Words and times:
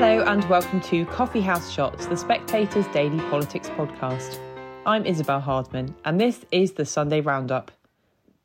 Hello 0.00 0.24
and 0.24 0.48
welcome 0.48 0.80
to 0.80 1.04
Coffee 1.04 1.42
House 1.42 1.70
Shots, 1.70 2.06
the 2.06 2.16
Spectator's 2.16 2.86
daily 2.86 3.18
politics 3.28 3.68
podcast. 3.68 4.38
I'm 4.86 5.04
Isabel 5.04 5.40
Hardman, 5.40 5.94
and 6.06 6.18
this 6.18 6.42
is 6.50 6.72
the 6.72 6.86
Sunday 6.86 7.20
Roundup. 7.20 7.70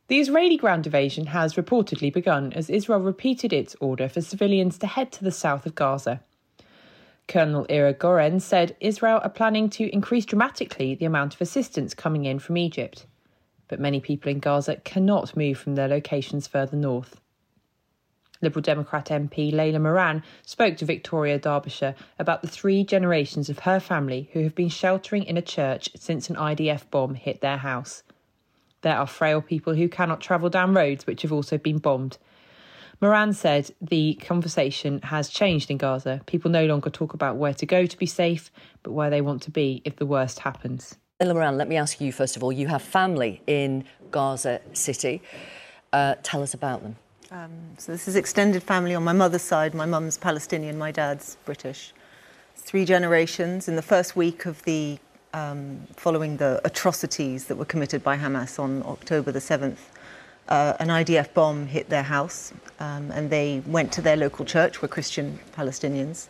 The 0.10 0.20
Israeli 0.20 0.58
ground 0.58 0.86
invasion 0.86 1.28
has 1.28 1.54
reportedly 1.54 2.12
begun 2.12 2.52
as 2.52 2.70
Israel 2.70 3.00
repeated 3.00 3.54
its 3.54 3.74
order 3.80 4.10
for 4.10 4.20
civilians 4.20 4.78
to 4.80 4.88
head 4.88 5.14
to 5.14 5.24
the 5.24 5.32
south 5.32 5.66
of 5.66 5.76
Gaza. 5.76 6.20
Colonel 7.30 7.66
Ira 7.70 7.94
Goren 7.94 8.42
said 8.42 8.76
Israel 8.82 9.22
are 9.24 9.30
planning 9.30 9.70
to 9.70 9.90
increase 9.94 10.26
dramatically 10.26 10.94
the 10.94 11.06
amount 11.06 11.36
of 11.36 11.40
assistance 11.40 11.94
coming 11.94 12.26
in 12.26 12.38
from 12.38 12.58
Egypt. 12.58 13.06
But 13.70 13.80
many 13.80 14.02
people 14.02 14.30
in 14.30 14.40
Gaza 14.40 14.76
cannot 14.84 15.38
move 15.38 15.58
from 15.58 15.76
their 15.76 15.88
locations 15.88 16.48
further 16.48 16.76
north. 16.76 17.22
Liberal 18.42 18.62
Democrat 18.62 19.06
MP 19.06 19.54
Layla 19.54 19.82
Moran 19.82 20.24
spoke 20.44 20.78
to 20.78 20.86
Victoria 20.86 21.40
Derbyshire 21.40 21.96
about 22.20 22.42
the 22.42 22.48
three 22.48 22.84
generations 22.84 23.50
of 23.50 23.60
her 23.60 23.80
family 23.80 24.30
who 24.34 24.44
have 24.44 24.56
been 24.56 24.70
sheltering 24.70 25.24
in 25.24 25.38
a 25.38 25.42
church 25.42 25.90
since 25.96 26.30
an 26.30 26.36
IDF 26.36 26.90
bomb 26.92 27.16
hit 27.16 27.42
their 27.42 27.58
house. 27.58 28.04
There 28.82 28.98
are 28.98 29.08
frail 29.08 29.42
people 29.42 29.74
who 29.74 29.90
cannot 29.90 30.22
travel 30.22 30.50
down 30.50 30.74
roads 30.74 31.08
which 31.08 31.22
have 31.24 31.32
also 31.32 31.58
been 31.58 31.80
bombed. 31.80 32.18
Moran 33.02 33.34
said 33.34 33.72
the 33.82 34.14
conversation 34.16 35.02
has 35.02 35.30
changed 35.30 35.70
in 35.72 35.78
Gaza. 35.78 36.22
People 36.28 36.52
no 36.52 36.66
longer 36.66 36.90
talk 36.90 37.14
about 37.14 37.36
where 37.36 37.54
to 37.54 37.66
go 37.66 37.86
to 37.86 37.98
be 37.98 38.06
safe, 38.06 38.52
but 38.84 38.92
where 38.92 39.10
they 39.10 39.22
want 39.22 39.42
to 39.44 39.52
be 39.52 39.82
if 39.86 39.96
the 39.98 40.06
worst 40.06 40.40
happens. 40.40 40.98
Layla 41.22 41.34
Moran, 41.34 41.58
let 41.58 41.68
me 41.68 41.78
ask 41.78 42.00
you 42.00 42.12
first 42.12 42.36
of 42.36 42.44
all, 42.44 42.52
you 42.52 42.68
have 42.68 42.82
family 42.82 43.42
in 43.48 43.86
Gaza 44.12 44.62
City. 44.74 45.22
Uh, 45.92 46.16
tell 46.24 46.44
us 46.44 46.54
about 46.54 46.84
them. 46.84 46.98
Um, 47.36 47.52
so 47.78 47.92
this 47.92 48.08
is 48.08 48.16
extended 48.16 48.64
family 48.64 48.96
on 48.96 49.04
my 49.04 49.12
mother's 49.12 49.42
side. 49.42 49.74
My 49.74 49.86
mum's 49.86 50.18
Palestinian, 50.18 50.78
my 50.78 50.90
dad's 50.90 51.36
British. 51.44 51.92
Three 52.56 52.86
generations. 52.86 53.68
In 53.68 53.76
the 53.76 53.82
first 53.82 54.16
week 54.16 54.46
of 54.46 54.64
the 54.64 54.98
um, 55.34 55.82
following 55.98 56.38
the 56.38 56.62
atrocities 56.64 57.48
that 57.48 57.58
were 57.58 57.66
committed 57.66 58.06
by 58.06 58.16
Hamas 58.16 58.58
on 58.58 58.84
October 58.84 59.34
the 59.34 59.40
7th, 59.40 59.80
uh, 60.48 60.76
an 60.80 60.88
IDF 60.88 61.34
bomb 61.34 61.68
hit 61.68 61.90
their 61.90 62.04
house, 62.04 62.54
um, 62.80 63.12
and 63.12 63.30
they 63.30 63.62
went 63.66 63.92
to 63.92 64.02
their 64.02 64.16
local 64.16 64.46
church, 64.46 64.82
were 64.82 64.88
Christian 64.88 65.38
Palestinians, 65.58 66.30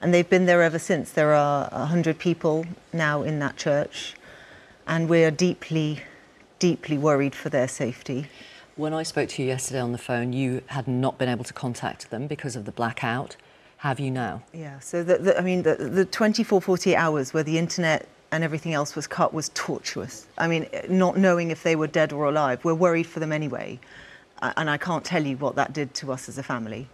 and 0.00 0.12
they've 0.12 0.28
been 0.28 0.46
there 0.46 0.62
ever 0.64 0.80
since. 0.80 1.12
There 1.12 1.32
are 1.32 1.68
100 1.70 2.18
people 2.18 2.66
now 2.92 3.22
in 3.22 3.38
that 3.38 3.56
church, 3.56 4.16
and 4.88 5.08
we're 5.08 5.30
deeply, 5.30 6.00
deeply 6.58 6.98
worried 6.98 7.36
for 7.36 7.50
their 7.50 7.68
safety. 7.68 8.26
When 8.76 8.94
I 8.94 9.02
spoke 9.02 9.28
to 9.30 9.42
you 9.42 9.48
yesterday 9.48 9.80
on 9.80 9.92
the 9.92 9.98
phone, 9.98 10.32
you 10.32 10.62
had 10.66 10.86
not 10.86 11.18
been 11.18 11.28
able 11.28 11.44
to 11.44 11.52
contact 11.52 12.10
them 12.10 12.26
because 12.26 12.56
of 12.56 12.64
the 12.64 12.72
blackout. 12.72 13.36
Have 13.78 13.98
you 13.98 14.10
now? 14.10 14.42
Yeah, 14.52 14.78
so 14.78 15.02
the, 15.02 15.18
the, 15.18 15.38
I 15.38 15.42
mean, 15.42 15.62
the, 15.62 15.74
the 15.74 16.04
24, 16.04 16.60
48 16.60 16.94
hours 16.94 17.34
where 17.34 17.42
the 17.42 17.58
internet 17.58 18.06
and 18.32 18.44
everything 18.44 18.72
else 18.72 18.94
was 18.94 19.06
cut 19.06 19.34
was 19.34 19.50
tortuous. 19.54 20.26
I 20.38 20.46
mean, 20.46 20.68
not 20.88 21.16
knowing 21.16 21.50
if 21.50 21.62
they 21.62 21.76
were 21.76 21.88
dead 21.88 22.12
or 22.12 22.26
alive, 22.26 22.64
we're 22.64 22.74
worried 22.74 23.06
for 23.06 23.20
them 23.20 23.32
anyway. 23.32 23.80
And 24.40 24.70
I 24.70 24.78
can't 24.78 25.04
tell 25.04 25.24
you 25.24 25.36
what 25.36 25.56
that 25.56 25.72
did 25.72 25.92
to 25.94 26.12
us 26.12 26.28
as 26.28 26.38
a 26.38 26.42
family. 26.42 26.88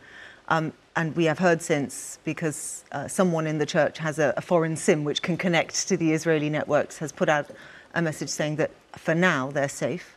Um, 0.49 0.73
and 0.95 1.15
we 1.15 1.27
have 1.27 1.39
heard 1.39 1.61
since, 1.61 2.19
because 2.25 2.85
uh, 2.93 3.07
someone 3.07 3.47
in 3.47 3.59
the 3.59 3.67
church 3.67 3.99
has 3.99 4.19
a, 4.19 4.33
a 4.37 4.41
foreign 4.41 4.77
SIM 4.77 5.05
which 5.05 5.23
can 5.23 5.37
connect 5.37 5.89
to 5.89 5.97
the 5.97 6.13
Israeli 6.13 6.49
networks, 6.49 6.99
has 6.99 7.13
put 7.13 7.29
out 7.29 7.51
a 7.95 8.01
message 8.01 8.29
saying 8.29 8.57
that 8.57 8.71
for 8.97 9.15
now 9.15 9.51
they're 9.51 9.69
safe 9.69 10.16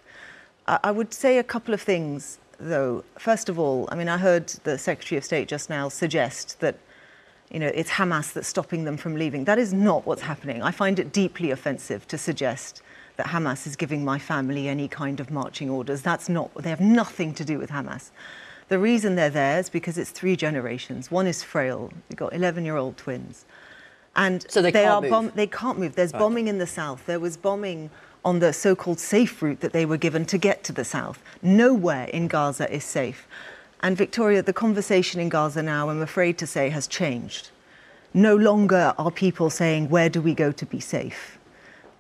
I 0.84 0.92
would 0.92 1.14
say 1.14 1.38
a 1.40 1.44
couple 1.44 1.74
of 1.74 1.82
things, 1.82 2.38
though. 2.60 3.04
First 3.18 3.50
of 3.50 3.58
all, 3.58 3.88
I 3.92 3.96
mean, 3.96 4.08
I 4.10 4.18
heard 4.18 4.48
the 4.64 4.78
Secretary 4.78 5.18
of 5.18 5.24
State 5.26 5.48
just 5.48 5.70
now 5.70 5.90
suggest 5.90 6.60
that, 6.60 6.78
you 7.50 7.60
know, 7.60 7.72
it's 7.74 7.90
Hamas 7.92 8.34
that's 8.34 8.48
stopping 8.48 8.84
them 8.84 8.96
from 8.98 9.16
leaving. 9.16 9.46
That 9.46 9.58
is 9.58 9.74
not 9.74 10.06
what's 10.06 10.22
happening. 10.22 10.62
I 10.62 10.72
find 10.72 11.00
it 11.00 11.12
deeply 11.12 11.50
offensive 11.52 12.08
to 12.10 12.18
suggest 12.18 12.82
that 13.18 13.28
Hamas 13.28 13.66
is 13.66 13.76
giving 13.76 14.06
my 14.06 14.20
family 14.20 14.68
any 14.68 14.88
kind 14.88 15.20
of 15.20 15.32
marching 15.32 15.70
orders. 15.70 16.02
That's 16.04 16.30
not, 16.30 16.54
they 16.54 16.70
have 16.70 16.80
nothing 16.80 17.34
to 17.36 17.44
do 17.44 17.58
with 17.58 17.72
Hamas. 17.72 18.12
The 18.68 18.78
reason 18.78 19.16
they're 19.16 19.32
there 19.32 19.60
is 19.60 19.70
because 19.70 19.98
it's 19.98 20.12
three 20.12 20.36
generations. 20.36 21.10
One 21.10 21.26
is 21.26 21.42
frail. 21.42 21.92
You've 22.10 22.18
got 22.20 22.34
11 22.34 22.64
year 22.64 22.78
old 22.78 22.96
twins. 22.98 23.46
And 24.16 24.46
so 24.50 24.62
they, 24.62 24.72
they 24.72 24.84
can't 24.84 24.94
are 24.94 25.02
move. 25.02 25.10
Bom- 25.12 25.32
they 25.36 25.48
can't 25.48 25.80
move. 25.80 25.96
There's 25.96 26.14
Right. 26.14 26.20
bombing 26.20 26.48
in 26.48 26.60
the 26.60 26.68
south. 26.68 27.06
There 27.08 27.20
was 27.20 27.36
bombing 27.38 27.90
on 28.24 28.40
the 28.40 28.54
so-called 28.54 29.00
safe 29.00 29.42
route 29.42 29.62
that 29.62 29.74
they 29.74 29.86
were 29.86 29.98
given 29.98 30.26
to 30.26 30.38
get 30.38 30.64
to 30.66 30.74
the 30.74 30.86
south. 30.86 31.22
Nowhere 31.42 32.06
in 32.06 32.28
Gaza 32.28 32.72
is 32.74 32.84
safe. 32.84 33.28
And 33.82 33.96
Victoria, 33.96 34.42
the 34.42 34.54
conversation 34.54 35.22
in 35.22 35.30
Gaza 35.30 35.64
now, 35.64 35.90
I'm 35.90 36.02
afraid 36.02 36.38
to 36.40 36.48
say, 36.48 36.70
has 36.70 36.88
changed. 36.88 37.50
No 38.14 38.36
longer 38.36 38.94
are 38.98 39.12
people 39.12 39.50
saying, 39.50 39.90
where 39.90 40.10
do 40.10 40.22
we 40.22 40.34
go 40.34 40.52
to 40.52 40.66
be 40.66 40.80
safe? 40.80 41.38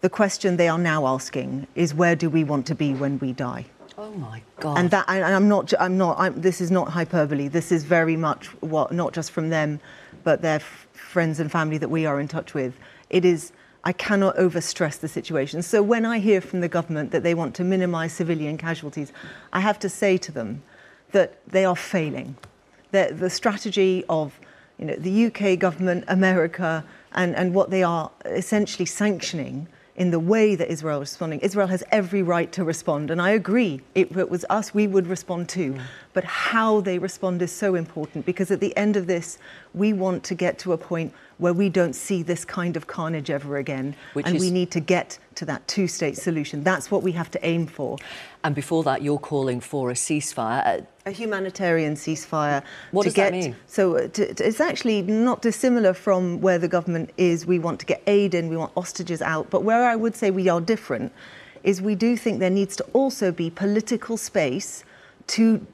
The 0.01 0.09
question 0.09 0.57
they 0.57 0.67
are 0.67 0.77
now 0.77 1.05
asking 1.07 1.67
is, 1.75 1.93
where 1.93 2.15
do 2.15 2.29
we 2.29 2.43
want 2.43 2.65
to 2.67 2.75
be 2.75 2.93
when 2.93 3.19
we 3.19 3.31
die? 3.33 3.65
Oh 3.97 4.11
my 4.11 4.41
God. 4.59 4.77
And 4.77 4.89
that, 4.91 5.05
and 5.09 5.23
I'm 5.23 5.49
not, 5.49 5.73
I'm 5.79 5.97
not, 5.97 6.17
I'm, 6.17 6.39
this 6.39 6.61
is 6.61 6.71
not 6.71 6.89
hyperbole. 6.89 7.49
This 7.49 7.71
is 7.71 7.83
very 7.83 8.15
much 8.15 8.47
what, 8.61 8.93
not 8.93 9.13
just 9.13 9.31
from 9.31 9.49
them, 9.49 9.79
but 10.23 10.41
their 10.41 10.55
f- 10.55 10.87
friends 10.93 11.39
and 11.39 11.51
family 11.51 11.77
that 11.77 11.89
we 11.89 12.05
are 12.05 12.19
in 12.19 12.27
touch 12.27 12.53
with. 12.53 12.75
It 13.09 13.25
is, 13.25 13.51
I 13.83 13.93
cannot 13.93 14.35
overstress 14.35 14.99
the 14.99 15.07
situation. 15.07 15.61
So 15.61 15.81
when 15.81 16.05
I 16.05 16.19
hear 16.19 16.41
from 16.41 16.59
the 16.61 16.67
government 16.67 17.11
that 17.11 17.23
they 17.23 17.33
want 17.33 17.55
to 17.55 17.63
minimize 17.63 18.13
civilian 18.13 18.57
casualties, 18.57 19.13
I 19.53 19.61
have 19.61 19.79
to 19.79 19.89
say 19.89 20.17
to 20.17 20.31
them 20.31 20.63
that 21.11 21.39
they 21.47 21.65
are 21.65 21.75
failing. 21.75 22.35
The, 22.91 23.15
the 23.17 23.29
strategy 23.29 24.03
of 24.09 24.39
you 24.77 24.85
know, 24.85 24.95
the 24.95 25.25
UK 25.27 25.59
government, 25.59 26.05
America, 26.07 26.83
and, 27.13 27.35
and 27.35 27.53
what 27.53 27.69
they 27.69 27.83
are 27.83 28.11
essentially 28.25 28.85
sanctioning 28.85 29.67
in 29.95 30.11
the 30.11 30.19
way 30.19 30.55
that 30.55 30.71
Israel 30.71 31.01
is 31.01 31.09
responding. 31.09 31.39
Israel 31.41 31.67
has 31.67 31.83
every 31.91 32.23
right 32.23 32.51
to 32.53 32.63
respond, 32.63 33.11
and 33.11 33.21
I 33.21 33.31
agree. 33.31 33.81
If 33.95 34.15
it 34.15 34.29
was 34.29 34.45
us, 34.49 34.73
we 34.73 34.87
would 34.87 35.07
respond 35.07 35.49
too. 35.49 35.77
But 36.13 36.23
how 36.23 36.79
they 36.79 36.97
respond 36.97 37.41
is 37.41 37.51
so 37.51 37.75
important 37.75 38.25
because 38.25 38.49
at 38.49 38.61
the 38.61 38.75
end 38.77 38.95
of 38.95 39.07
this, 39.07 39.37
we 39.73 39.91
want 39.91 40.23
to 40.23 40.35
get 40.35 40.57
to 40.59 40.71
a 40.71 40.77
point 40.77 41.13
where 41.39 41.53
we 41.53 41.69
don't 41.69 41.93
see 41.93 42.21
this 42.21 42.45
kind 42.45 42.77
of 42.77 42.85
carnage 42.85 43.29
ever 43.29 43.57
again, 43.57 43.95
Which 44.13 44.25
and 44.27 44.35
is- 44.35 44.41
we 44.41 44.51
need 44.51 44.69
to 44.71 44.79
get 44.79 45.17
to 45.35 45.45
that 45.45 45.65
two-state 45.69 46.17
solution. 46.17 46.63
That's 46.63 46.91
what 46.91 47.01
we 47.01 47.13
have 47.13 47.31
to 47.31 47.45
aim 47.45 47.65
for. 47.65 47.97
and 48.43 48.53
before 48.53 48.83
that, 48.83 49.01
you're 49.01 49.17
calling 49.19 49.59
for 49.61 49.89
a 49.89 49.93
ceasefire. 49.93 50.85
A 51.05 51.11
humanitarian 51.11 51.95
ceasefire. 51.95 52.61
What 52.91 53.03
to 53.03 53.07
does 53.09 53.15
that 53.15 53.31
mean? 53.31 53.55
So 53.67 53.95
uh, 53.95 54.07
to, 54.09 54.33
to- 54.33 54.47
it's 54.47 54.59
actually 54.61 55.01
not 55.01 55.41
dissimilar 55.41 55.93
from 55.93 56.39
where 56.41 56.59
the 56.59 56.67
government 56.67 57.09
is. 57.17 57.45
We 57.45 57.57
want 57.57 57.79
to 57.79 57.85
get 57.85 58.01
aid 58.05 58.33
in, 58.33 58.49
we 58.49 58.57
want 58.57 58.73
hostages 58.75 59.21
out. 59.21 59.49
But 59.49 59.63
where 59.63 59.83
I 59.85 59.95
would 59.95 60.15
say 60.15 60.31
we 60.31 60.47
are 60.49 60.61
different 60.61 61.11
is 61.63 61.81
we 61.81 61.95
do 61.95 62.15
think 62.17 62.39
there 62.39 62.49
needs 62.49 62.75
to 62.77 62.83
also 62.93 63.31
be 63.31 63.49
political 63.49 64.15
space 64.17 64.83
to 65.27 65.65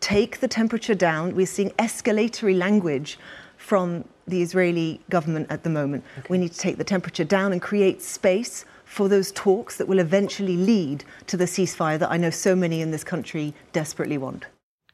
take 0.00 0.40
the 0.40 0.48
temperature 0.48 0.94
down. 0.94 1.34
We're 1.36 1.46
seeing 1.46 1.70
escalatory 1.78 2.56
language 2.56 3.18
from 3.56 4.04
the 4.30 4.42
Israeli 4.42 5.00
government 5.10 5.48
at 5.50 5.62
the 5.62 5.70
moment. 5.70 6.04
We 6.28 6.38
need 6.38 6.52
to 6.52 6.58
take 6.58 6.78
the 6.78 6.84
temperature 6.84 7.24
down 7.24 7.52
and 7.52 7.60
create 7.60 8.02
space 8.02 8.64
for 8.84 9.08
those 9.08 9.30
talks 9.32 9.76
that 9.76 9.86
will 9.86 9.98
eventually 9.98 10.56
lead 10.56 11.04
to 11.28 11.36
the 11.36 11.44
ceasefire 11.44 11.98
that 11.98 12.10
I 12.10 12.16
know 12.16 12.30
so 12.30 12.56
many 12.56 12.80
in 12.80 12.90
this 12.90 13.04
country 13.04 13.54
desperately 13.72 14.18
want. 14.18 14.46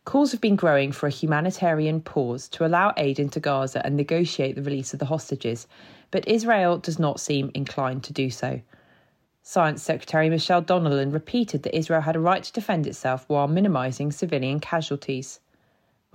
Calls 0.05 0.33
have 0.33 0.41
been 0.41 0.55
growing 0.55 0.93
for 0.93 1.07
a 1.07 1.11
humanitarian 1.11 2.01
pause 2.01 2.49
to 2.51 2.65
allow 2.65 2.93
aid 2.97 3.19
into 3.19 3.41
Gaza 3.41 3.85
and 3.85 3.97
negotiate 3.97 4.55
the 4.55 4.63
release 4.63 4.93
of 4.93 5.01
the 5.01 5.07
hostages, 5.07 5.67
but 6.11 6.29
Israel 6.29 6.79
does 6.79 6.99
not 6.99 7.21
seem 7.21 7.51
inclined 7.55 8.05
to 8.05 8.13
do 8.13 8.31
so. 8.31 8.61
Science 9.43 9.83
Secretary 9.83 10.29
Michelle 10.29 10.63
Donelan 10.63 11.13
repeated 11.13 11.63
that 11.63 11.77
Israel 11.77 12.01
had 12.01 12.17
a 12.17 12.21
right 12.21 12.43
to 12.43 12.53
defend 12.53 12.87
itself 12.87 13.25
while 13.29 13.49
minimising 13.49 14.13
civilian 14.13 14.61
casualties. 14.61 15.41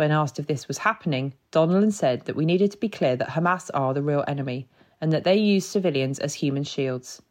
When 0.02 0.12
asked 0.12 0.40
if 0.40 0.48
this 0.48 0.68
was 0.68 0.80
happening, 0.80 1.36
Donelan 1.52 1.94
said 1.94 2.26
that 2.26 2.36
we 2.36 2.44
needed 2.44 2.72
to 2.72 2.78
be 2.80 2.90
clear 2.90 3.16
that 3.18 3.30
Hamas 3.30 3.70
are 3.72 3.94
the 3.94 4.02
real 4.02 4.24
enemy 4.28 4.68
and 5.00 5.14
that 5.14 5.26
they 5.26 5.38
use 5.38 5.64
civilians 5.64 6.18
as 6.18 6.34
human 6.34 6.64
shields. 6.64 7.22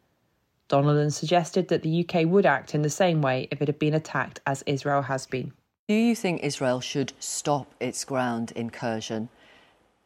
Donelan 0.69 1.13
suggested 1.13 1.67
that 1.67 1.83
the 1.83 2.05
UK 2.05 2.27
would 2.27 2.47
act 2.47 2.73
in 2.73 2.83
the 2.83 2.89
same 2.89 3.23
way 3.23 3.49
if 3.51 3.61
it 3.61 3.67
had 3.67 3.81
been 3.81 3.95
attacked 3.95 4.41
as 4.47 4.63
Israel 4.67 5.03
has 5.03 5.27
been. 5.27 5.53
do 5.89 5.95
you 5.95 6.15
think 6.15 6.45
Israel 6.45 6.81
should 6.81 7.13
stop 7.19 7.75
its 7.81 8.05
ground 8.05 8.53
incursion 8.55 9.31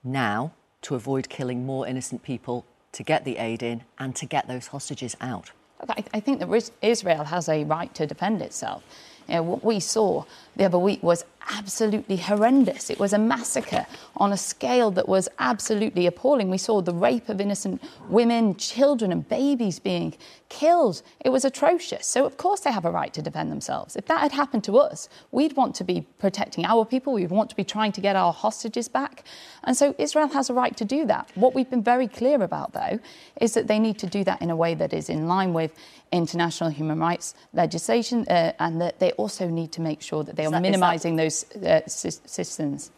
now 0.03 0.55
to 0.81 0.95
avoid 0.95 1.29
killing 1.29 1.67
more 1.67 1.87
innocent 1.87 2.23
people, 2.23 2.65
to 2.93 3.03
get 3.03 3.27
the 3.27 3.37
aid 3.37 3.63
in, 3.63 3.85
and 3.99 4.17
to 4.17 4.25
get 4.25 4.49
those 4.49 4.69
hostages 4.69 5.15
out? 5.21 5.51
Look, 5.83 5.91
I, 5.91 6.05
I 6.15 6.21
think 6.21 6.41
that 6.41 6.71
Israel 6.81 7.25
has 7.25 7.47
a 7.47 7.65
right 7.65 7.95
to 7.95 8.07
defend 8.07 8.41
itself. 8.41 8.83
You 9.29 9.35
know, 9.35 9.43
what 9.43 9.65
we 9.65 9.81
saw 9.81 10.25
the 10.57 10.65
other 10.65 10.79
week 10.79 11.03
was 11.03 11.25
absolutely 11.51 12.17
horrendous. 12.17 12.91
It 12.91 12.99
was 12.99 13.13
a 13.13 13.19
massacre 13.19 13.87
on 14.17 14.33
a 14.33 14.37
scale 14.37 14.91
that 14.93 15.09
was 15.09 15.29
absolutely 15.39 16.07
appalling. 16.07 16.51
We 16.51 16.59
saw 16.59 16.81
the 16.81 16.95
rape 16.95 17.29
of 17.29 17.41
innocent 17.41 17.83
women, 18.09 18.57
children, 18.57 19.13
and 19.13 19.29
babies 19.29 19.79
being 19.79 20.15
killed. 20.49 21.03
It 21.25 21.31
was 21.31 21.45
atrocious. 21.45 22.07
So, 22.07 22.25
of 22.25 22.37
course, 22.37 22.61
they 22.61 22.71
have 22.71 22.85
a 22.85 22.91
right 22.91 23.13
to 23.15 23.23
defend 23.23 23.51
themselves. 23.51 23.97
If 23.97 24.07
that 24.07 24.21
had 24.21 24.33
happened 24.33 24.65
to 24.65 24.79
us, 24.79 25.09
we'd 25.33 25.57
want 25.57 25.75
to 25.77 25.85
be 25.85 26.07
protecting 26.19 26.65
our 26.65 26.85
people, 26.85 27.13
we'd 27.13 27.31
want 27.31 27.51
to 27.51 27.57
be 27.57 27.65
trying 27.65 27.93
to 27.93 28.01
get 28.01 28.17
our 28.17 28.33
hostages 28.33 28.89
back. 28.89 29.25
And 29.65 29.77
so, 29.77 29.95
Israel 29.99 30.29
has 30.29 30.51
a 30.51 30.55
right 30.55 30.77
to 30.77 30.85
do 30.85 31.07
that. 31.07 31.31
What 31.35 31.55
we've 31.55 31.71
been 31.71 31.83
very 31.83 32.09
clear 32.09 32.43
about, 32.43 32.73
though, 32.73 32.99
is 33.41 33.55
that 33.55 33.67
they 33.67 33.79
need 33.79 33.99
to 33.99 34.07
do 34.07 34.25
that 34.25 34.41
in 34.41 34.51
a 34.51 34.57
way 34.57 34.75
that 34.75 34.93
is 34.93 35.09
in 35.09 35.27
line 35.27 35.53
with 35.53 35.73
international 36.13 36.71
human 36.71 36.99
rights 36.99 37.35
legislation 37.53 38.25
uh, 38.29 38.53
and 38.61 38.81
that 38.81 39.01
they 39.01 39.11
also 39.13 39.49
need 39.49 39.73
to 39.73 39.81
make 39.81 40.01
sure 40.01 40.23
that 40.23 40.37
they 40.37 40.47
are 40.47 40.61
minimising 40.61 41.17
those 41.43 41.65
uh, 41.65 42.11
citizens 42.27 42.91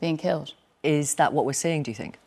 being 0.00 0.16
killed. 0.16 0.54
Is 0.82 1.14
that 1.14 1.32
what 1.32 1.44
we're 1.44 1.52
seeing, 1.52 1.82
do 1.82 1.90
you 1.90 1.94
think? 1.94 2.18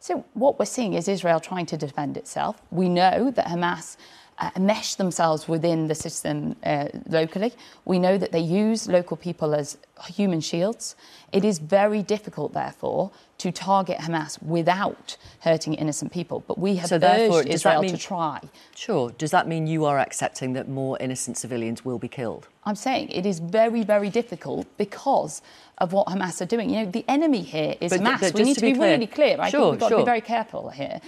So, 0.00 0.24
what 0.34 0.58
we're 0.58 0.64
seeing 0.64 0.94
is 0.94 1.08
Israel 1.08 1.40
trying 1.40 1.66
to 1.66 1.76
defend 1.76 2.16
itself. 2.16 2.60
We 2.70 2.88
know 2.88 3.30
that 3.30 3.46
Hamas 3.46 3.96
uh, 4.38 4.50
mesh 4.58 4.96
themselves 4.96 5.46
within 5.46 5.86
the 5.86 5.94
system 5.94 6.56
uh, 6.64 6.88
locally. 7.08 7.52
We 7.84 7.98
know 7.98 8.18
that 8.18 8.32
they 8.32 8.40
use 8.40 8.88
local 8.88 9.16
people 9.16 9.54
as 9.54 9.78
human 10.06 10.40
shields. 10.40 10.96
It 11.32 11.44
is 11.44 11.58
very 11.58 12.02
difficult, 12.02 12.52
therefore, 12.52 13.12
to 13.38 13.52
target 13.52 13.98
Hamas 13.98 14.42
without 14.42 15.16
hurting 15.40 15.74
innocent 15.74 16.12
people. 16.12 16.42
But 16.46 16.58
we 16.58 16.76
have 16.76 16.88
so 16.88 16.98
urged 17.00 17.48
Israel 17.48 17.82
mean, 17.82 17.92
to 17.92 17.98
try. 17.98 18.40
Sure. 18.74 19.10
Does 19.10 19.30
that 19.30 19.46
mean 19.46 19.66
you 19.66 19.84
are 19.84 19.98
accepting 19.98 20.52
that 20.54 20.68
more 20.68 20.98
innocent 20.98 21.36
civilians 21.36 21.84
will 21.84 21.98
be 21.98 22.08
killed? 22.08 22.48
I'm 22.64 22.76
saying 22.76 23.10
it 23.10 23.26
is 23.26 23.40
very, 23.40 23.82
very 23.82 24.08
difficult 24.08 24.66
because 24.76 25.42
of 25.78 25.92
what 25.92 26.06
Hamas 26.06 26.40
are 26.40 26.46
doing. 26.46 26.70
You 26.70 26.84
know, 26.84 26.90
the 26.90 27.04
enemy 27.08 27.42
here 27.42 27.74
is 27.80 27.90
but, 27.90 28.00
Hamas. 28.00 28.20
But 28.20 28.34
we 28.34 28.44
need 28.44 28.54
to, 28.54 28.60
to 28.60 28.66
be, 28.66 28.74
clear, 28.74 28.92
really 28.92 29.06
clear. 29.06 29.36
I 29.40 29.50
sure, 29.50 29.60
think 29.60 29.70
we've 29.72 29.80
got 29.80 29.88
sure. 29.88 29.98
to 29.98 30.04
be 30.04 30.06
very 30.06 30.20
careful 30.20 30.70
here. 30.70 31.00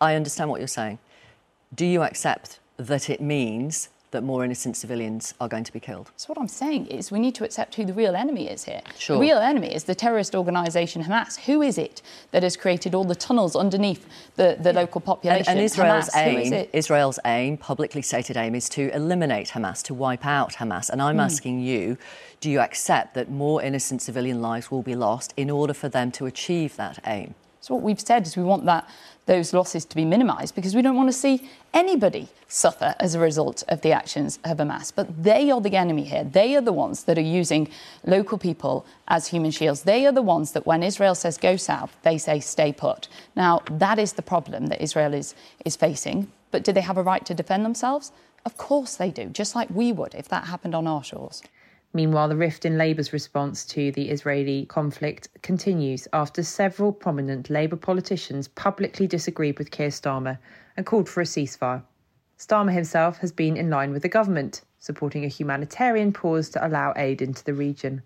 I 0.00 0.14
understand 0.14 0.50
what 0.50 0.60
you're 0.60 0.68
saying. 0.68 0.98
Do 1.74 1.84
you 1.84 2.02
accept 2.02 2.60
that 2.76 3.10
it 3.10 3.20
means 3.20 3.88
that 4.10 4.22
more 4.22 4.44
innocent 4.44 4.76
civilians 4.76 5.34
are 5.40 5.48
going 5.48 5.64
to 5.64 5.72
be 5.72 5.80
killed. 5.80 6.10
So 6.16 6.26
what 6.28 6.38
I'm 6.38 6.48
saying 6.48 6.86
is 6.86 7.12
we 7.12 7.20
need 7.20 7.34
to 7.36 7.44
accept 7.44 7.74
who 7.76 7.84
the 7.84 7.92
real 7.92 8.16
enemy 8.16 8.48
is 8.48 8.64
here. 8.64 8.82
Sure. 8.98 9.16
The 9.16 9.20
real 9.20 9.38
enemy 9.38 9.74
is 9.74 9.84
the 9.84 9.94
terrorist 9.94 10.34
organisation 10.34 11.04
Hamas. 11.04 11.38
Who 11.40 11.62
is 11.62 11.78
it 11.78 12.02
that 12.32 12.42
has 12.42 12.56
created 12.56 12.94
all 12.94 13.04
the 13.04 13.14
tunnels 13.14 13.54
underneath 13.54 14.06
the, 14.36 14.56
the 14.60 14.72
local 14.72 15.00
population? 15.00 15.46
And, 15.48 15.58
and 15.58 15.64
Israel's 15.64 16.10
Hamas, 16.10 16.52
aim, 16.52 16.68
Israel's 16.72 17.18
aim, 17.24 17.56
publicly 17.56 18.02
stated 18.02 18.36
aim, 18.36 18.54
is 18.54 18.68
to 18.70 18.94
eliminate 18.94 19.48
Hamas, 19.48 19.82
to 19.84 19.94
wipe 19.94 20.26
out 20.26 20.54
Hamas. 20.54 20.90
And 20.90 21.00
I'm 21.00 21.18
mm. 21.18 21.24
asking 21.24 21.60
you, 21.60 21.96
do 22.40 22.50
you 22.50 22.60
accept 22.60 23.14
that 23.14 23.30
more 23.30 23.62
innocent 23.62 24.02
civilian 24.02 24.40
lives 24.40 24.70
will 24.70 24.82
be 24.82 24.96
lost 24.96 25.34
in 25.36 25.50
order 25.50 25.74
for 25.74 25.88
them 25.88 26.10
to 26.12 26.26
achieve 26.26 26.76
that 26.76 26.98
aim? 27.06 27.34
So 27.60 27.74
what 27.74 27.82
we've 27.82 28.00
said 28.00 28.26
is 28.26 28.36
we 28.36 28.42
want 28.42 28.64
that 28.66 28.88
those 29.26 29.52
losses 29.52 29.84
to 29.84 29.94
be 29.94 30.04
minimised 30.04 30.54
because 30.54 30.74
we 30.74 30.82
don't 30.82 30.96
want 30.96 31.08
to 31.08 31.12
see 31.12 31.48
anybody 31.72 32.28
suffer 32.48 32.96
as 32.98 33.14
a 33.14 33.20
result 33.20 33.62
of 33.68 33.80
the 33.82 33.92
actions 33.92 34.40
of 34.42 34.58
Hamas. 34.58 34.92
But 34.94 35.22
they 35.22 35.50
are 35.50 35.60
the 35.60 35.76
enemy 35.76 36.02
here. 36.02 36.24
They 36.24 36.56
are 36.56 36.60
the 36.60 36.72
ones 36.72 37.04
that 37.04 37.16
are 37.16 37.20
using 37.20 37.68
local 38.04 38.38
people 38.38 38.84
as 39.06 39.28
human 39.28 39.52
shields. 39.52 39.82
They 39.82 40.04
are 40.06 40.12
the 40.12 40.22
ones 40.22 40.50
that 40.52 40.66
when 40.66 40.82
Israel 40.82 41.14
says 41.14 41.38
go 41.38 41.56
south, 41.56 41.96
they 42.02 42.18
say 42.18 42.40
stay 42.40 42.72
put. 42.72 43.08
Now, 43.36 43.62
that 43.70 44.00
is 44.00 44.14
the 44.14 44.22
problem 44.22 44.66
that 44.66 44.82
Israel 44.82 45.14
is, 45.14 45.34
is 45.64 45.76
facing. 45.76 46.32
But 46.50 46.64
do 46.64 46.72
they 46.72 46.80
have 46.80 46.96
a 46.96 47.02
right 47.02 47.24
to 47.26 47.34
defend 47.34 47.64
themselves? 47.64 48.10
Of 48.44 48.56
course 48.56 48.96
they 48.96 49.10
do, 49.10 49.26
just 49.26 49.54
like 49.54 49.68
we 49.70 49.92
would 49.92 50.14
if 50.14 50.28
that 50.28 50.44
happened 50.44 50.74
on 50.74 50.86
our 50.88 51.04
shores. 51.04 51.42
Meanwhile, 51.92 52.28
the 52.28 52.36
rift 52.36 52.64
in 52.64 52.78
Labour's 52.78 53.12
response 53.12 53.64
to 53.66 53.90
the 53.90 54.10
Israeli 54.10 54.64
conflict 54.66 55.28
continues 55.42 56.06
after 56.12 56.44
several 56.44 56.92
prominent 56.92 57.50
Labour 57.50 57.74
politicians 57.74 58.46
publicly 58.46 59.08
disagreed 59.08 59.58
with 59.58 59.72
Keir 59.72 59.88
Starmer 59.88 60.38
and 60.76 60.86
called 60.86 61.08
for 61.08 61.20
a 61.20 61.24
ceasefire. 61.24 61.82
Starmer 62.38 62.72
himself 62.72 63.18
has 63.18 63.32
been 63.32 63.56
in 63.56 63.70
line 63.70 63.92
with 63.92 64.02
the 64.02 64.08
government, 64.08 64.62
supporting 64.78 65.24
a 65.24 65.28
humanitarian 65.28 66.12
pause 66.12 66.48
to 66.50 66.64
allow 66.64 66.92
aid 66.94 67.20
into 67.20 67.42
the 67.42 67.54
region. 67.54 68.02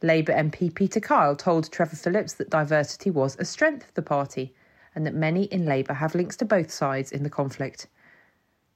Labour 0.00 0.32
MP 0.32 0.72
Peter 0.72 1.00
Kyle 1.00 1.34
told 1.34 1.72
Trevor 1.72 1.96
Phillips 1.96 2.34
that 2.34 2.50
diversity 2.50 3.10
was 3.10 3.36
a 3.40 3.44
strength 3.44 3.88
of 3.88 3.94
the 3.94 4.02
party 4.02 4.54
and 4.94 5.04
that 5.04 5.14
many 5.14 5.44
in 5.46 5.66
Labour 5.66 5.94
have 5.94 6.14
links 6.14 6.36
to 6.36 6.44
both 6.44 6.70
sides 6.70 7.10
in 7.10 7.24
the 7.24 7.30
conflict. 7.30 7.88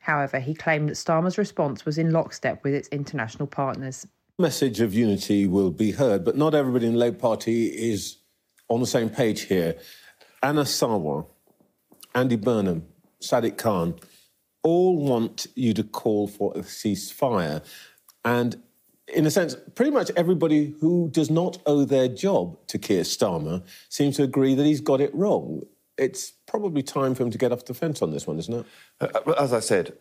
However, 0.00 0.40
he 0.40 0.52
claimed 0.52 0.88
that 0.88 0.94
Starmer's 0.94 1.38
response 1.38 1.84
was 1.84 1.96
in 1.96 2.12
lockstep 2.12 2.64
with 2.64 2.74
its 2.74 2.88
international 2.88 3.46
partners 3.46 4.06
message 4.38 4.80
of 4.80 4.92
unity 4.92 5.46
will 5.46 5.70
be 5.70 5.92
heard, 5.92 6.24
but 6.24 6.36
not 6.36 6.54
everybody 6.54 6.86
in 6.86 6.92
the 6.92 6.98
Labour 6.98 7.18
Party 7.18 7.66
is 7.68 8.18
on 8.68 8.80
the 8.80 8.86
same 8.86 9.08
page 9.08 9.42
here. 9.42 9.76
Anas 10.42 10.70
Sarwar, 10.78 11.26
Andy 12.14 12.36
Burnham, 12.36 12.86
Sadiq 13.20 13.56
Khan, 13.56 13.94
all 14.62 14.98
want 14.98 15.46
you 15.54 15.72
to 15.72 15.82
call 15.82 16.26
for 16.28 16.52
a 16.54 16.60
ceasefire. 16.60 17.64
And 18.24 18.60
in 19.08 19.24
a 19.24 19.30
sense, 19.30 19.56
pretty 19.74 19.90
much 19.90 20.10
everybody 20.16 20.74
who 20.80 21.08
does 21.10 21.30
not 21.30 21.58
owe 21.64 21.84
their 21.84 22.08
job 22.08 22.58
to 22.66 22.78
Keir 22.78 23.02
Starmer 23.04 23.62
seems 23.88 24.16
to 24.16 24.24
agree 24.24 24.54
that 24.54 24.66
he's 24.66 24.80
got 24.80 25.00
it 25.00 25.14
wrong. 25.14 25.62
It's 25.96 26.32
probably 26.46 26.82
time 26.82 27.14
for 27.14 27.22
him 27.22 27.30
to 27.30 27.38
get 27.38 27.52
off 27.52 27.64
the 27.64 27.72
fence 27.72 28.02
on 28.02 28.10
this 28.10 28.26
one, 28.26 28.38
isn't 28.38 28.54
it? 28.54 28.66
Uh, 29.00 29.32
as 29.32 29.54
I 29.54 29.60
said, 29.60 29.96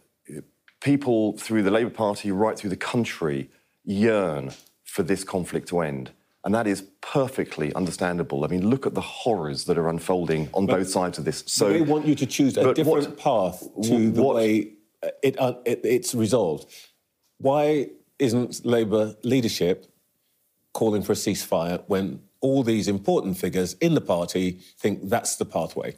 people 0.82 1.38
through 1.38 1.64
the 1.64 1.72
Labour 1.72 1.92
Party, 1.92 2.32
right 2.32 2.58
through 2.58 2.72
the 2.72 2.76
country, 2.76 3.50
yearn 3.86 4.52
for 4.84 5.04
this 5.04 5.24
conflict 5.24 5.68
to 5.70 5.80
end. 5.82 6.12
And 6.44 6.54
that 6.54 6.68
is 6.68 6.84
perfectly 7.02 7.74
understandable. 7.74 8.46
I 8.46 8.48
mean, 8.48 8.70
look 8.70 8.86
at 8.86 8.94
the 8.94 9.02
horrors 9.02 9.66
that 9.66 9.78
are 9.80 9.90
unfolding 9.90 10.48
on 10.54 10.68
but 10.68 10.78
both 10.78 10.90
sides 10.90 11.18
of 11.18 11.26
this. 11.26 11.44
So 11.48 11.70
they 11.70 11.82
want 11.82 12.06
you 12.06 12.14
to 12.16 12.26
choose 12.26 12.56
a 12.56 12.74
different 12.74 13.10
what, 13.10 13.18
path 13.18 13.68
to 13.84 14.12
the 14.12 14.22
what, 14.22 14.36
way 14.36 14.74
it, 15.24 15.40
uh, 15.40 15.56
it, 15.66 15.82
it's 15.84 16.14
resolved. 16.14 16.72
Why 17.40 17.90
isn't 18.20 18.66
Labour 18.66 19.16
leadership 19.24 19.92
calling 20.74 21.02
for 21.02 21.14
a 21.14 21.16
ceasefire 21.16 21.84
when 21.88 22.22
all 22.42 22.64
these 22.64 22.88
important 22.88 23.38
figures 23.38 23.74
in 23.76 23.96
the 23.96 24.02
party 24.02 24.60
think 24.78 25.10
that's 25.10 25.36
the 25.38 25.46
pathway? 25.46 25.96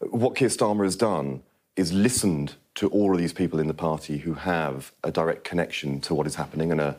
What 0.00 0.34
Keir 0.34 0.48
Starmer 0.48 0.84
has 0.84 0.96
done 0.96 1.42
is 1.76 1.92
listened 1.92 2.56
to 2.74 2.88
all 2.88 3.12
of 3.12 3.18
these 3.18 3.32
people 3.32 3.58
in 3.58 3.68
the 3.68 3.74
party 3.74 4.18
who 4.18 4.34
have 4.34 4.92
a 5.04 5.10
direct 5.10 5.44
connection 5.44 6.00
to 6.02 6.14
what 6.14 6.26
is 6.26 6.34
happening 6.34 6.72
and 6.72 6.80
a 6.80 6.96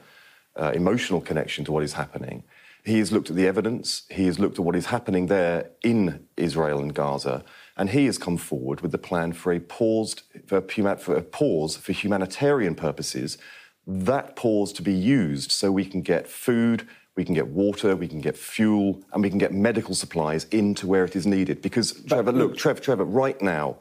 uh, 0.57 0.71
emotional 0.73 1.21
connection 1.21 1.65
to 1.65 1.71
what 1.71 1.83
is 1.83 1.93
happening. 1.93 2.43
He 2.83 2.99
has 2.99 3.11
looked 3.11 3.29
at 3.29 3.35
the 3.35 3.47
evidence, 3.47 4.03
he 4.09 4.27
has 4.27 4.39
looked 4.39 4.59
at 4.59 4.65
what 4.65 4.75
is 4.75 4.85
happening 4.85 5.27
there 5.27 5.71
in 5.83 6.25
Israel 6.37 6.79
and 6.79 6.93
Gaza, 6.93 7.43
and 7.75 7.89
he 7.89 8.05
has 8.05 8.17
come 8.17 8.37
forward 8.37 8.79
with 8.81 8.91
the 8.91 8.97
plan 8.97 9.33
for 9.33 9.51
a, 9.51 9.59
paused, 9.59 10.21
for 10.45 10.57
a, 10.57 10.97
for 10.97 11.15
a 11.15 11.21
pause 11.21 11.75
for 11.75 11.91
humanitarian 11.91 12.75
purposes. 12.75 13.37
That 13.85 14.35
pause 14.35 14.71
to 14.73 14.81
be 14.81 14.93
used 14.93 15.51
so 15.51 15.71
we 15.71 15.85
can 15.85 16.01
get 16.01 16.27
food, 16.27 16.87
we 17.17 17.25
can 17.25 17.33
get 17.33 17.47
water, 17.47 17.95
we 17.95 18.07
can 18.07 18.21
get 18.21 18.37
fuel, 18.37 19.03
and 19.11 19.21
we 19.21 19.29
can 19.29 19.39
get 19.39 19.51
medical 19.51 19.95
supplies 19.95 20.45
into 20.45 20.87
where 20.87 21.03
it 21.03 21.15
is 21.15 21.27
needed. 21.27 21.61
Because, 21.61 21.91
Trevor, 22.05 22.31
look, 22.31 22.55
Trevor, 22.55 22.79
Trevor, 22.79 23.05
right 23.05 23.41
now, 23.41 23.77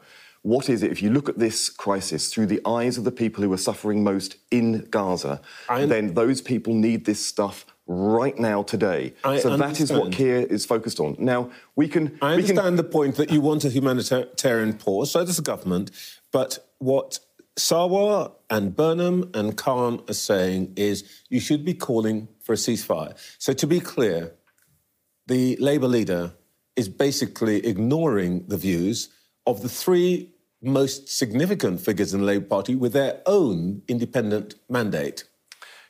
what 0.47 0.69
is 0.69 0.81
it, 0.81 0.91
if 0.91 1.01
you 1.01 1.09
look 1.11 1.27
at 1.27 1.37
this 1.37 1.69
crisis 1.69 2.29
through 2.33 2.45
the 2.45 2.61
eyes 2.65 2.97
of 2.97 3.03
the 3.03 3.11
people 3.11 3.43
who 3.43 3.51
are 3.51 3.57
suffering 3.57 4.01
most 4.01 4.37
in 4.49 4.87
Gaza, 4.89 5.41
I'm... 5.67 5.89
then 5.89 6.13
those 6.13 6.41
people 6.41 6.73
need 6.73 7.03
this 7.03 7.23
stuff 7.23 7.65
right 7.85 8.37
now 8.39 8.63
today. 8.63 9.13
I 9.25 9.39
so 9.39 9.51
understand. 9.51 9.75
that 9.75 9.81
is 9.81 9.91
what 9.91 10.13
Keir 10.13 10.39
is 10.39 10.65
focused 10.65 11.01
on. 11.01 11.17
Now, 11.19 11.51
we 11.75 11.89
can... 11.89 12.17
I 12.21 12.35
understand 12.35 12.61
can... 12.61 12.75
the 12.77 12.85
point 12.85 13.15
that 13.17 13.29
you 13.29 13.41
want 13.41 13.65
a 13.65 13.69
humanitarian 13.69 14.77
pause, 14.77 15.11
so 15.11 15.25
does 15.25 15.35
the 15.35 15.41
government, 15.41 15.91
but 16.31 16.65
what 16.77 17.19
Sarwar 17.59 18.31
and 18.49 18.73
Burnham 18.73 19.29
and 19.33 19.57
Khan 19.57 20.01
are 20.07 20.13
saying 20.13 20.73
is 20.77 21.03
you 21.27 21.41
should 21.41 21.65
be 21.65 21.73
calling 21.73 22.29
for 22.41 22.53
a 22.53 22.55
ceasefire. 22.55 23.17
So 23.37 23.51
to 23.51 23.67
be 23.67 23.81
clear, 23.81 24.33
the 25.25 25.57
Labour 25.57 25.89
leader 25.89 26.35
is 26.77 26.87
basically 26.87 27.65
ignoring 27.65 28.47
the 28.47 28.55
views 28.55 29.09
of 29.45 29.61
the 29.61 29.69
three 29.69 30.29
most 30.61 31.09
significant 31.09 31.81
figures 31.81 32.13
in 32.13 32.21
the 32.21 32.25
Labour 32.25 32.45
Party 32.45 32.75
with 32.75 32.93
their 32.93 33.21
own 33.25 33.81
independent 33.87 34.55
mandate. 34.69 35.23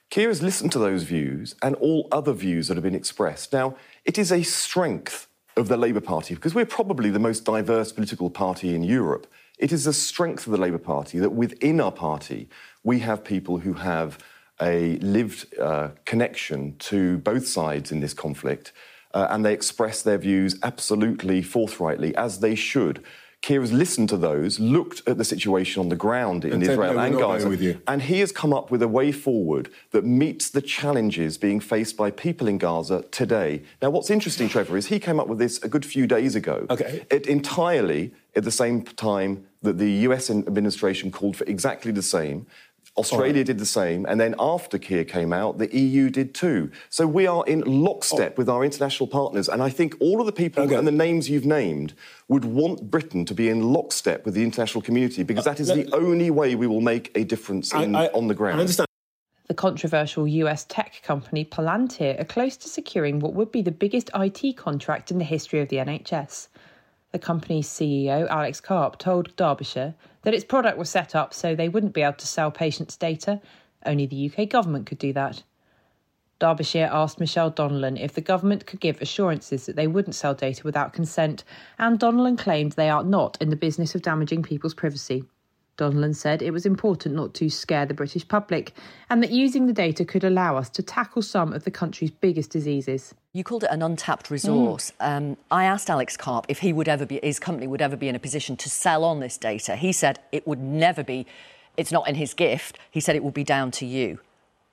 Keir 0.10 0.30
has 0.30 0.42
listened 0.42 0.72
to 0.72 0.80
those 0.80 1.04
views 1.04 1.56
and 1.62 1.76
all 1.76 2.08
other 2.12 2.34
views 2.34 2.68
that 2.68 2.76
have 2.76 2.84
been 2.84 2.96
expressed. 2.96 3.52
Now, 3.52 3.76
it 4.06 4.18
is 4.18 4.32
a 4.32 4.44
strength 4.44 5.28
of 5.58 5.68
the 5.68 5.78
Labour 5.78 6.02
Party 6.02 6.36
because 6.36 6.56
we're 6.56 6.66
probably 6.66 7.10
the 7.10 7.20
most 7.20 7.44
diverse 7.44 7.92
political 7.92 8.30
party 8.30 8.74
in 8.74 8.84
Europe. 8.84 9.28
It 9.58 9.72
is 9.72 9.88
a 9.88 9.94
strength 9.94 10.46
of 10.46 10.52
the 10.52 10.58
Labour 10.60 10.78
Party 10.78 11.20
that 11.20 11.32
within 11.32 11.82
our 11.82 11.92
party 11.92 12.48
we 12.84 13.00
have 13.00 13.24
people 13.24 13.58
who 13.58 13.74
have 13.74 14.20
a 14.62 14.98
lived 14.98 15.58
uh, 15.58 15.90
connection 16.06 16.78
to 16.78 17.18
both 17.20 17.48
sides 17.48 17.92
in 17.92 18.00
this 18.00 18.14
conflict 18.14 18.72
uh, 19.14 19.28
and 19.30 19.46
they 19.46 19.54
express 19.54 20.02
their 20.02 20.18
views 20.18 20.60
absolutely 20.64 21.42
forthrightly, 21.42 22.16
as 22.16 22.40
they 22.40 22.56
should. 22.56 23.04
Keir 23.41 23.62
has 23.62 23.72
listened 23.72 24.10
to 24.10 24.17
those, 24.17 24.60
looked 24.60 25.08
at 25.08 25.17
the 25.17 25.24
situation 25.24 25.79
on 25.79 25.89
the 25.89 25.96
ground 25.96 26.44
in 26.44 26.53
And 26.53 26.63
Israel 26.63 26.96
"No, 26.96 27.00
and 27.00 27.17
Gaza, 27.17 27.48
with 27.48 27.62
you." 27.62 27.79
and 27.88 28.01
he 28.01 28.20
has 28.20 28.32
come 28.32 28.51
up 28.51 28.72
with 28.72 28.82
a 28.82 28.88
way 28.88 29.12
forward 29.12 29.70
that 29.91 30.03
meets 30.03 30.50
the 30.50 30.62
challenges 30.62 31.38
being 31.38 31.60
faced 31.60 31.96
by 31.96 32.12
people 32.12 32.48
in 32.48 32.58
Gaza 32.58 33.06
today. 33.12 33.62
Now, 33.82 33.89
what's 33.91 34.10
interesting, 34.10 34.50
Trevor, 34.50 34.75
is 34.75 34.88
he 34.88 35.00
came 35.00 35.20
up 35.20 35.27
with 35.27 35.38
this 35.38 35.63
a 35.63 35.70
good 35.70 35.86
few 35.86 36.08
days 36.08 36.36
ago. 36.36 36.65
Okay. 36.70 37.06
It 37.10 37.27
entirely 37.27 38.13
at 38.36 38.44
the 38.44 38.51
same 38.51 38.84
time 38.84 39.46
that 39.62 39.77
the 39.77 39.91
US 40.08 40.29
administration 40.29 41.12
called 41.12 41.36
for 41.36 41.44
exactly 41.46 41.91
the 41.91 42.03
same. 42.03 42.46
Australia 42.98 43.44
did 43.44 43.60
the 43.60 43.66
same, 43.66 44.06
and 44.08 44.20
then 44.20 44.34
after 44.39 44.77
Keir 44.77 45.06
came 45.06 45.32
out, 45.32 45.58
the 45.58 45.75
EU 45.75 46.10
did 46.10 46.34
too. 46.34 46.72
So 46.89 47.06
we 47.06 47.27
are 47.27 47.46
in 47.46 47.62
lockstep 47.62 48.34
oh. 48.34 48.36
with 48.38 48.50
our 48.50 48.63
international 48.63 49.08
partners, 49.08 49.48
and 49.48 49.62
I 49.62 49.70
think 49.70 49.96
all 50.00 50.20
of 50.20 50.25
the 50.25 50.32
people 50.32 50.63
Okay. 50.63 50.75
and 50.75 50.88
the 50.88 50.92
names 50.92 51.30
you've 51.30 51.46
named 51.46 51.94
would 52.27 52.46
want 52.46 52.89
Britain 52.89 53.24
to 53.25 53.34
be 53.34 53.50
in 53.50 53.72
lockstep 53.72 54.25
with 54.25 54.34
the 54.34 54.44
international 54.44 54.82
community 54.82 55.24
because 55.24 55.46
uh, 55.46 55.51
that 55.51 55.60
is 55.60 55.70
let- 55.70 55.86
the 55.86 55.96
only 55.96 56.32
way 56.32 56.56
we 56.56 56.68
will 56.68 56.82
make 56.82 57.12
a 57.16 57.24
difference 57.24 57.74
in, 57.74 57.96
I- 57.96 58.06
I- 58.06 58.12
on 58.13 58.27
the 58.27 58.36
ground. 58.36 58.58
I 58.58 58.62
understand. 58.62 58.88
The 59.48 59.54
controversial 59.54 60.27
US 60.27 60.66
tech 60.68 61.01
company 61.04 61.46
Palantir 61.46 62.20
are 62.20 62.25
close 62.25 62.58
to 62.58 62.68
securing 62.68 63.22
what 63.22 63.34
would 63.34 63.50
be 63.50 63.62
the 63.62 63.72
biggest 63.72 64.10
IT 64.13 64.58
contract 64.58 65.10
in 65.10 65.20
the 65.20 65.24
history 65.24 65.62
of 65.62 65.70
the 65.70 65.77
NHS. 65.77 66.50
The 67.18 67.26
company's 67.26 67.68
CEO, 67.68 68.28
Alex 68.30 68.62
Karp, 68.62 69.00
told 69.00 69.36
Derbyshire 69.36 69.96
that 70.22 70.36
its 70.36 70.46
product 70.46 70.78
was 70.78 70.88
set 70.88 71.16
up 71.16 71.34
so 71.34 71.56
they 71.56 71.68
wouldn't 71.68 71.96
be 71.96 72.04
able 72.04 72.14
to 72.14 72.28
sell 72.28 72.52
patients' 72.52 72.96
data. 72.96 73.42
Only 73.84 74.06
the 74.06 74.30
UK 74.30 74.48
government 74.48 74.86
could 74.86 75.00
do 75.00 75.12
that. 75.14 75.42
Derbyshire 76.38 76.88
asked 76.92 77.20
Michelle 77.20 77.52
Donelan 77.52 78.00
if 78.00 78.14
the 78.14 78.22
government 78.22 78.68
could 78.68 78.80
give 78.80 79.02
assurances 79.02 79.66
that 79.66 79.76
they 79.76 79.88
wouldn't 79.88 80.14
sell 80.14 80.36
data 80.36 80.62
without 80.64 80.94
consent, 80.94 81.44
and 81.80 82.00
Donelan 82.00 82.38
claimed 82.38 82.74
they 82.74 82.92
are 82.92 83.04
not 83.04 83.36
in 83.42 83.50
the 83.50 83.56
business 83.56 83.96
of 83.96 84.04
damaging 84.04 84.44
people's 84.44 84.76
privacy. 84.76 85.24
Donelan 85.78 86.16
said 86.16 86.42
it 86.42 86.52
was 86.52 86.66
important 86.66 87.16
not 87.16 87.34
to 87.36 87.50
scare 87.50 87.86
the 87.86 87.94
British 87.94 88.28
public 88.28 88.74
and 89.10 89.22
that 89.22 89.32
using 89.32 89.68
the 89.68 89.74
data 89.74 90.04
could 90.04 90.24
allow 90.24 90.58
us 90.58 90.70
to 90.72 90.84
tackle 90.84 91.22
some 91.22 91.54
of 91.54 91.64
the 91.64 91.72
country's 91.72 92.12
biggest 92.12 92.50
diseases. 92.50 93.14
You 93.34 93.44
called 93.44 93.64
it 93.64 93.70
an 93.72 93.82
untapped 93.82 94.32
resource. 94.32 94.92
Um, 95.00 95.38
I 95.52 95.66
asked 95.66 95.90
Alex 95.90 96.18
Karp 96.18 96.48
if 96.50 96.60
he 96.60 96.74
would 96.74 96.88
ever 96.88 97.06
be, 97.06 97.20
his 97.22 97.40
company 97.40 97.68
would 97.68 97.82
ever 97.82 97.96
be 97.96 98.08
in 98.10 98.16
a 98.16 98.20
position 98.20 98.58
to 98.58 98.70
sell 98.70 99.04
on 99.04 99.20
this 99.20 99.38
data. 99.38 99.76
He 99.76 99.92
said 99.92 100.20
it 100.32 100.48
would 100.48 100.60
never 100.60 101.04
be. 101.04 101.28
It's 101.78 101.92
not 101.92 102.08
in 102.10 102.16
his 102.16 102.34
gift. 102.34 102.80
He 102.90 103.00
said 103.00 103.16
it 103.16 103.24
will 103.24 103.32
be 103.32 103.44
down 103.44 103.70
to 103.72 103.86
you. 103.86 104.20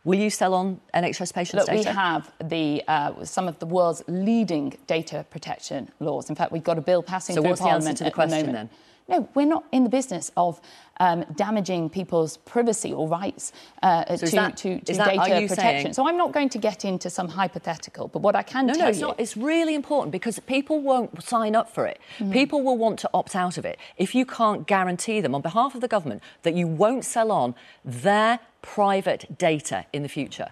Will 0.04 0.18
you 0.18 0.28
sell 0.28 0.52
on 0.52 0.80
NHS 0.94 1.32
patients' 1.32 1.66
Look, 1.66 1.76
we 1.76 1.82
have 1.84 2.30
the 2.42 2.82
uh, 2.86 3.24
some 3.24 3.48
of 3.48 3.58
the 3.58 3.66
world's 3.66 4.02
leading 4.06 4.76
data 4.86 5.24
protection 5.30 5.90
laws. 5.98 6.28
In 6.28 6.36
fact, 6.36 6.52
we've 6.52 6.62
got 6.64 6.76
a 6.76 6.82
bill 6.82 7.02
passing 7.02 7.34
So 7.34 7.40
through 7.40 7.50
what's 7.50 7.62
the 7.62 7.68
answer 7.68 7.86
Parliament 7.86 7.98
to 7.98 8.04
the 8.04 8.08
at 8.08 8.14
question, 8.14 8.46
moment. 8.46 8.70
No, 9.06 9.28
we're 9.34 9.46
not 9.46 9.64
in 9.70 9.84
the 9.84 9.90
business 9.90 10.30
of 10.36 10.60
um, 10.98 11.24
damaging 11.34 11.90
people's 11.90 12.38
privacy 12.38 12.92
or 12.92 13.06
rights 13.06 13.52
uh, 13.82 14.16
So 14.16 14.26
to, 14.26 14.36
that- 14.36 14.56
to, 14.58 14.80
to 14.80 14.92
that- 14.94 15.06
data 15.14 15.46
protection. 15.46 15.56
saying- 15.56 15.92
So 15.92 16.08
I'm 16.08 16.16
not 16.16 16.32
going 16.32 16.48
to 16.50 16.58
get 16.58 16.84
into 16.86 17.10
some 17.10 17.28
hypothetical, 17.28 18.08
but 18.08 18.22
what 18.22 18.34
I 18.34 18.42
can 18.42 18.66
No, 18.66 18.72
tell 18.72 18.82
no, 18.84 18.88
it's 18.88 19.00
you... 19.00 19.06
not. 19.08 19.20
It's 19.20 19.36
really 19.36 19.74
important 19.74 20.10
because 20.12 20.38
people 20.40 20.80
won't 20.80 21.22
sign 21.22 21.54
up 21.54 21.68
for 21.68 21.86
it. 21.86 21.98
Mm-hmm. 22.18 22.32
People 22.32 22.62
will 22.62 22.78
want 22.78 22.98
to 23.00 23.10
opt 23.12 23.36
out 23.36 23.58
of 23.58 23.64
it 23.66 23.78
if 23.98 24.14
you 24.14 24.24
can't 24.24 24.66
guarantee 24.66 25.20
them 25.20 25.34
on 25.34 25.42
behalf 25.42 25.74
of 25.74 25.80
the 25.82 25.88
government 25.88 26.22
that 26.42 26.54
you 26.54 26.66
won't 26.66 27.04
sell 27.04 27.30
on 27.30 27.54
their 27.84 28.38
private 28.62 29.36
data 29.36 29.84
in 29.92 30.02
the 30.02 30.08
future. 30.08 30.48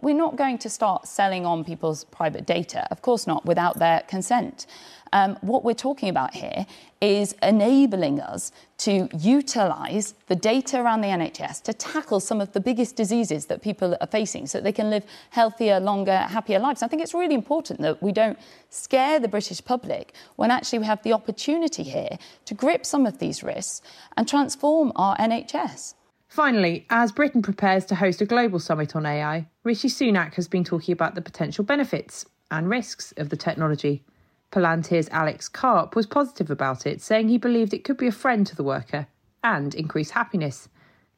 We're 0.00 0.14
not 0.14 0.36
going 0.36 0.58
to 0.58 0.70
start 0.70 1.06
selling 1.06 1.44
on 1.44 1.64
people's 1.64 2.04
private 2.04 2.46
data, 2.46 2.86
of 2.90 3.02
course 3.02 3.26
not, 3.26 3.44
without 3.44 3.78
their 3.78 4.00
consent. 4.08 4.66
Um, 5.12 5.36
what 5.42 5.62
we're 5.62 5.74
talking 5.74 6.08
about 6.08 6.32
here 6.32 6.66
is 7.02 7.34
enabling 7.42 8.18
us 8.20 8.50
to 8.78 9.08
utilise 9.18 10.14
the 10.28 10.34
data 10.36 10.80
around 10.80 11.02
the 11.02 11.08
NHS 11.08 11.62
to 11.64 11.74
tackle 11.74 12.18
some 12.18 12.40
of 12.40 12.52
the 12.52 12.60
biggest 12.60 12.96
diseases 12.96 13.46
that 13.46 13.60
people 13.60 13.94
are 14.00 14.06
facing 14.06 14.46
so 14.46 14.58
that 14.58 14.64
they 14.64 14.72
can 14.72 14.88
live 14.88 15.04
healthier, 15.30 15.78
longer, 15.80 16.16
happier 16.16 16.58
lives. 16.58 16.82
I 16.82 16.88
think 16.88 17.02
it's 17.02 17.12
really 17.12 17.34
important 17.34 17.80
that 17.80 18.02
we 18.02 18.12
don't 18.12 18.38
scare 18.70 19.20
the 19.20 19.28
British 19.28 19.62
public 19.62 20.14
when 20.36 20.50
actually 20.50 20.78
we 20.78 20.86
have 20.86 21.02
the 21.02 21.12
opportunity 21.12 21.82
here 21.82 22.16
to 22.46 22.54
grip 22.54 22.86
some 22.86 23.04
of 23.04 23.18
these 23.18 23.42
risks 23.42 23.82
and 24.16 24.26
transform 24.26 24.92
our 24.96 25.16
NHS. 25.18 25.94
Finally, 26.32 26.86
as 26.88 27.12
Britain 27.12 27.42
prepares 27.42 27.84
to 27.84 27.94
host 27.94 28.22
a 28.22 28.24
global 28.24 28.58
summit 28.58 28.96
on 28.96 29.04
AI, 29.04 29.46
Rishi 29.64 29.88
Sunak 29.88 30.32
has 30.32 30.48
been 30.48 30.64
talking 30.64 30.90
about 30.94 31.14
the 31.14 31.20
potential 31.20 31.62
benefits 31.62 32.24
and 32.50 32.70
risks 32.70 33.12
of 33.18 33.28
the 33.28 33.36
technology. 33.36 34.02
Palantir's 34.50 35.10
Alex 35.10 35.46
Karp 35.50 35.94
was 35.94 36.06
positive 36.06 36.50
about 36.50 36.86
it, 36.86 37.02
saying 37.02 37.28
he 37.28 37.36
believed 37.36 37.74
it 37.74 37.84
could 37.84 37.98
be 37.98 38.06
a 38.06 38.10
friend 38.10 38.46
to 38.46 38.56
the 38.56 38.62
worker 38.62 39.08
and 39.44 39.74
increase 39.74 40.12
happiness. 40.12 40.70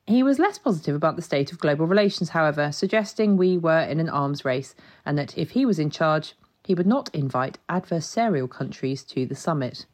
He 0.04 0.25
was 0.25 0.40
less 0.40 0.59
positive 0.59 0.97
about 0.97 1.14
the 1.14 1.23
state 1.23 1.52
of 1.52 1.61
global 1.61 1.87
relations, 1.87 2.30
however, 2.30 2.73
suggesting 2.73 3.37
we 3.37 3.56
were 3.56 3.83
in 3.83 4.00
an 4.00 4.09
arms 4.09 4.44
race 4.44 4.75
and 5.06 5.16
that 5.16 5.38
if 5.38 5.50
he 5.50 5.64
was 5.64 5.78
in 5.78 5.90
charge, 5.90 6.35
he 6.64 6.75
would 6.75 6.88
not 6.88 7.09
invite 7.14 7.61
adversarial 7.68 8.50
countries 8.50 9.04
to 9.04 9.26
the 9.26 9.37
summit. 9.37 9.87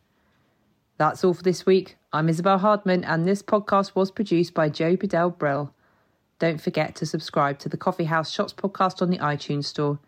That's 1.01 1.25
all 1.25 1.33
for 1.33 1.43
this 1.43 1.65
week. 1.65 1.97
I'm 2.13 2.29
Isabel 2.29 2.59
Hardman, 2.59 3.05
and 3.05 3.27
this 3.27 3.43
podcast 3.43 3.95
was 3.95 4.11
produced 4.11 4.53
by 4.53 4.69
Joe 4.69 4.97
Bedell 4.97 5.31
Brill. 5.31 5.73
Don't 6.39 6.61
forget 6.61 6.95
to 6.97 7.07
subscribe 7.07 7.59
to 7.61 7.71
the 7.71 7.79
Coffee 7.79 8.05
House 8.05 8.31
Shots 8.31 8.53
podcast 8.53 9.01
on 9.01 9.09
the 9.09 9.17
iTunes 9.17 9.65
Store. 9.65 9.99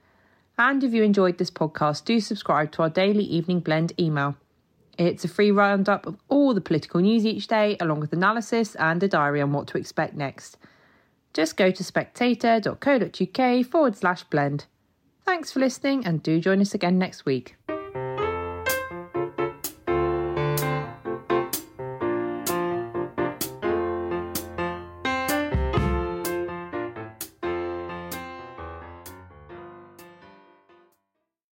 And 0.58 0.84
if 0.84 0.92
you 0.92 1.02
enjoyed 1.02 1.38
this 1.38 1.50
podcast, 1.50 2.04
do 2.04 2.20
subscribe 2.20 2.72
to 2.72 2.82
our 2.82 2.90
daily 2.90 3.24
evening 3.24 3.60
blend 3.60 3.94
email. 3.98 4.36
It's 4.98 5.24
a 5.24 5.28
free 5.28 5.50
roundup 5.50 6.04
of 6.06 6.18
all 6.28 6.52
the 6.52 6.60
political 6.60 7.00
news 7.00 7.24
each 7.24 7.46
day, 7.46 7.78
along 7.80 8.00
with 8.00 8.12
analysis 8.12 8.74
and 8.74 9.02
a 9.02 9.08
diary 9.08 9.40
on 9.40 9.54
what 9.54 9.68
to 9.68 9.78
expect 9.78 10.14
next. 10.14 10.58
Just 11.32 11.56
go 11.56 11.70
to 11.70 11.82
spectator.co.uk 11.82 13.66
forward 13.66 13.96
slash 13.96 14.24
blend. 14.24 14.66
Thanks 15.24 15.52
for 15.52 15.60
listening, 15.60 16.04
and 16.04 16.22
do 16.22 16.38
join 16.38 16.60
us 16.60 16.74
again 16.74 16.98
next 16.98 17.24
week. 17.24 17.56